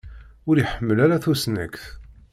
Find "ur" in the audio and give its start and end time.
0.49-0.55